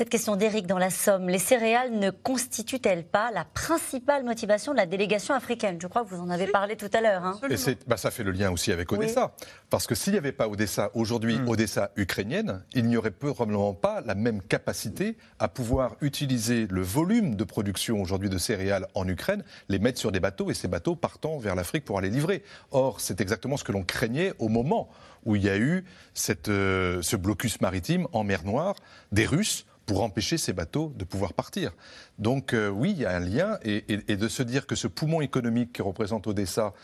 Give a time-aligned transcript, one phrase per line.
[0.00, 4.78] Cette question d'Éric dans la Somme, les céréales ne constituent-elles pas la principale motivation de
[4.78, 5.76] la délégation africaine?
[5.78, 7.22] Je crois que vous en avez parlé tout à l'heure.
[7.22, 7.38] Hein.
[7.50, 7.56] Et
[7.86, 9.34] bah, ça fait le lien aussi avec Odessa.
[9.68, 11.48] Parce que s'il n'y avait pas Odessa aujourd'hui, hmm.
[11.50, 17.36] Odessa ukrainienne, il n'y aurait probablement pas la même capacité à pouvoir utiliser le volume
[17.36, 20.96] de production aujourd'hui de céréales en Ukraine, les mettre sur des bateaux et ces bateaux
[20.96, 22.42] partant vers l'Afrique pour aller livrer.
[22.70, 24.88] Or, c'est exactement ce que l'on craignait au moment
[25.26, 28.76] où il y a eu cette, euh, ce blocus maritime en mer Noire
[29.12, 31.72] des Russes pour empêcher ces bateaux de pouvoir partir.
[32.20, 35.20] Donc euh, oui, il y a un lien, et, de se dire que ce poumon
[35.20, 36.74] économique qui représente Odessa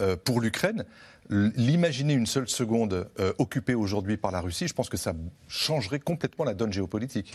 [0.00, 0.84] euh, pour l'Ukraine,
[1.30, 5.12] l'imaginer une seule seconde euh, occupée aujourd'hui par la Russie, je pense que ça
[5.46, 7.32] changerait complètement la donne géopolitique.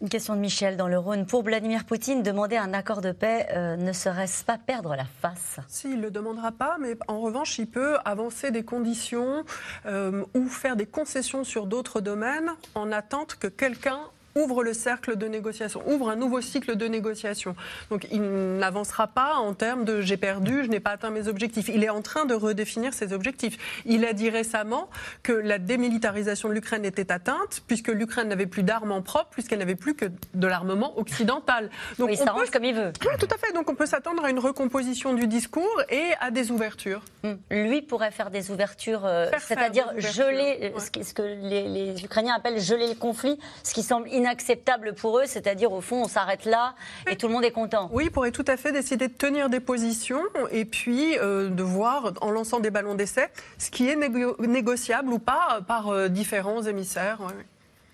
[0.00, 1.26] Une question de Michel dans le Rhône.
[1.26, 5.60] Pour Vladimir Poutine, demander un accord de paix ne serait-ce pas perdre la face?
[5.68, 9.44] Si, il ne le demandera pas, mais en revanche, il peut avancer des conditions
[9.86, 14.00] ou faire des concessions sur d'autres domaines en attente que quelqu'un
[14.36, 17.54] ouvre le cercle de négociation, ouvre un nouveau cycle de négociation.
[17.90, 21.68] Donc il n'avancera pas en termes de j'ai perdu, je n'ai pas atteint mes objectifs.
[21.68, 23.82] Il est en train de redéfinir ses objectifs.
[23.86, 24.88] Il a dit récemment
[25.22, 29.76] que la démilitarisation de l'Ukraine était atteinte puisque l'Ukraine n'avait plus d'armes propres, puisqu'elle n'avait
[29.76, 31.70] plus que de l'armement occidental.
[31.98, 32.92] Donc il s'arrange comme il veut.
[33.02, 33.52] Oui, tout à fait.
[33.52, 37.02] Donc on peut s'attendre à une recomposition du discours et à des ouvertures.
[37.22, 37.34] Hmm.
[37.50, 42.88] Lui pourrait faire des ouvertures, euh, c'est-à-dire geler ce que les, les, Ukrainiens appellent geler
[42.88, 46.74] le conflit, ce qui semble inacceptable pour eux, c'est-à-dire au fond on s'arrête là
[47.10, 47.88] et tout le monde est content.
[47.92, 51.62] Oui, il pourrait tout à fait décider de tenir des positions et puis euh, de
[51.62, 56.62] voir en lançant des ballons d'essai ce qui est négociable ou pas par euh, différents
[56.62, 57.18] émissaires.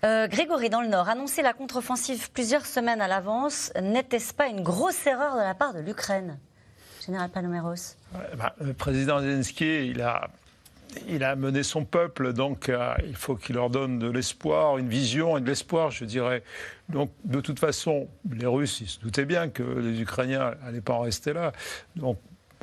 [0.03, 4.61] Euh, Grégory, dans le Nord, annoncer la contre-offensive plusieurs semaines à l'avance, n'était-ce pas une
[4.61, 6.37] grosse erreur de la part de l'Ukraine?
[7.03, 7.95] Général Paloméros
[8.37, 10.29] bah, Le président Zelensky, il a
[11.07, 14.89] il a mené son peuple, donc euh, il faut qu'il leur donne de l'espoir, une
[14.89, 16.43] vision et de l'espoir, je dirais.
[16.89, 20.93] Donc, de toute façon, les Russes, ils se doutaient bien que les Ukrainiens n'allaient pas
[20.93, 21.51] en rester là.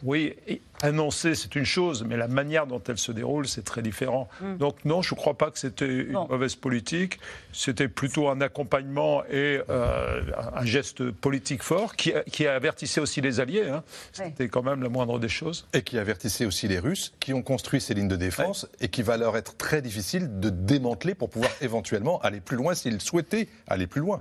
[0.04, 0.36] Oui,
[0.82, 4.28] annoncer, c'est une chose, mais la manière dont elle se déroule, c'est très différent.
[4.40, 4.56] Mm.
[4.58, 7.18] Donc non, je ne crois pas que c'était une mauvaise politique.
[7.52, 10.22] C'était plutôt un accompagnement et euh,
[10.54, 13.68] un geste politique fort qui, qui, avertissait aussi les alliés.
[13.68, 13.82] Hein.
[14.12, 15.66] C'était quand même la moindre des choses.
[15.72, 19.02] Et qui avertissait aussi les Russes, qui ont construit ces lignes de défense et qui
[19.02, 23.48] va leur être très difficile de démanteler pour pouvoir éventuellement aller plus loin s'ils souhaitaient
[23.66, 24.20] aller plus loin.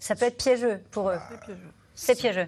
[0.00, 1.18] Ça peut être piégeux pour eux.
[1.96, 2.46] C'est piégeux.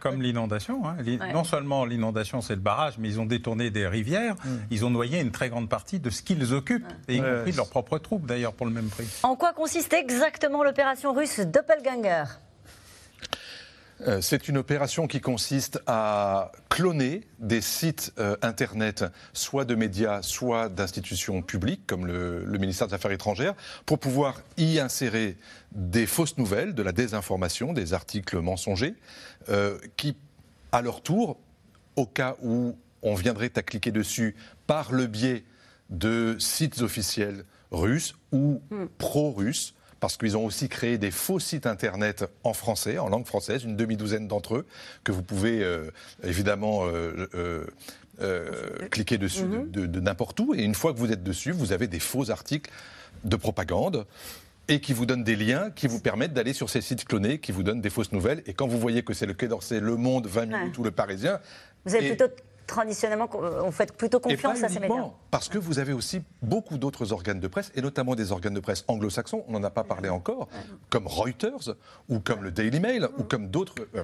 [0.00, 0.82] comme l'inondation.
[0.86, 0.96] Hein.
[1.32, 4.34] Non seulement l'inondation, c'est le barrage, mais ils ont détourné des rivières.
[4.44, 4.48] Mm.
[4.70, 7.56] Ils ont noyé une très grande partie de ce qu'ils occupent, et y compris de
[7.56, 9.08] leurs propres troupes, d'ailleurs, pour le même prix.
[9.22, 12.24] En quoi consiste exactement l'opération russe Doppelganger?
[14.20, 20.68] C'est une opération qui consiste à cloner des sites euh, Internet, soit de médias, soit
[20.68, 23.54] d'institutions publiques, comme le, ministère des Affaires étrangères,
[23.86, 25.36] pour pouvoir y insérer
[25.72, 28.94] des fausses nouvelles, de la désinformation, des articles mensongers,
[29.48, 30.16] euh, qui,
[30.72, 31.38] à leur tour,
[31.96, 34.34] au cas où on viendrait à cliquer dessus
[34.66, 35.44] par le biais
[35.90, 38.86] de sites officiels russes ou hmm.
[38.98, 43.62] pro-russes, parce qu'ils ont aussi créé des faux sites internet en français, en langue française,
[43.62, 44.66] une demi-douzaine d'entre eux,
[45.04, 45.92] que vous pouvez euh,
[46.24, 47.28] évidemment euh,
[48.20, 49.70] euh, cliquer dessus mhm.
[49.70, 50.56] de, n'importe où.
[50.56, 52.68] Et une fois que vous êtes dessus, vous avez des faux articles
[53.22, 54.04] de propagande
[54.66, 57.52] et qui vous donnent des liens qui vous permettent d'aller sur ces sites clonés, qui
[57.52, 58.42] vous donnent des fausses nouvelles.
[58.46, 60.90] Et quand vous voyez que c'est le Quai d'Orsay, Le Monde, 20 minutes ou Le
[60.90, 61.38] Parisien...
[61.84, 62.34] Vous êtes plutôt
[62.66, 65.10] traditionnellement, on fait plutôt confiance à ces médias.
[65.30, 68.60] Parce que vous avez aussi beaucoup d'autres organes de presse, et notamment des organes de
[68.60, 70.48] presse anglo-saxons, on n'en a pas parlé encore,
[70.90, 71.76] comme Reuters,
[72.08, 74.02] ou comme le Daily Mail, ou comme d'autres, euh,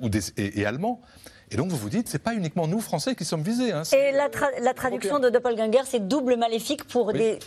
[0.00, 1.00] ou des, et, allemands.
[1.50, 3.72] Et donc vous vous dites, c'est pas uniquement nous Français qui sommes visés.
[3.72, 4.28] Hein, et la,
[4.60, 7.38] la traduction de Doppelganger, c'est double maléfique pour des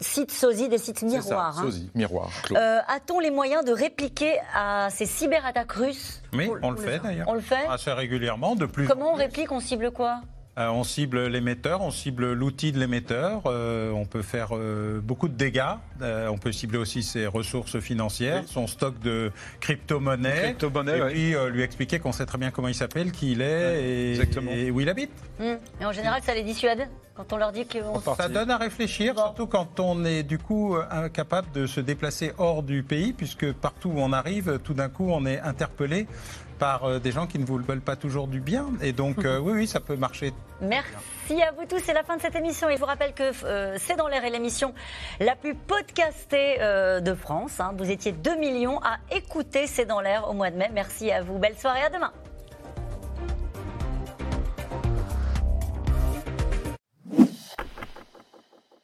[0.00, 1.22] sites sosie, des sites miroirs.
[1.54, 1.62] Ça, hein.
[1.62, 2.30] sosie, miroir.
[2.52, 7.28] Euh, a-t-on les moyens de répliquer à ces cyberattaques russes Oui, on, le fait d'ailleurs.
[7.28, 10.20] On le fait Assez régulièrement, de plus Comment on réplique On cible quoi
[10.58, 14.48] euh, on cible l'émetteur, on cible l'outil de l'émetteur, euh, on peut faire
[15.04, 19.30] beaucoup de dégâts, on peut cibler aussi ses ressources financières, son stock de
[19.60, 24.16] crypto-monnaies, et puis lui expliquer qu'on sait très bien comment il s'appelle, qui il est
[24.16, 25.12] et, où il habite.
[25.38, 25.44] Mmh.
[25.80, 27.78] Et en général, ça les dissuade Quand on leur dit que
[28.16, 32.62] ça donne à réfléchir, surtout quand on est du coup incapable de se déplacer hors
[32.62, 36.06] du pays, puisque partout où on arrive, tout d'un coup, on est interpellé
[36.60, 38.66] par euh, des gens qui ne vous veulent pas toujours du bien.
[38.82, 40.32] Et donc, euh, oui, oui, ça peut marcher.
[40.60, 41.80] Merci à vous tous.
[41.84, 42.68] C'est la fin de cette émission.
[42.68, 44.72] Et je vous rappelle que euh, C'est dans l'air est l'émission
[45.18, 47.58] la plus podcastée de France.
[47.58, 47.72] Hein.
[47.76, 50.70] Vous étiez 2 millions à écouter C'est dans l'air au mois de mai.
[50.72, 51.38] Merci à vous.
[51.38, 51.82] Belle soirée.
[51.82, 52.12] À demain.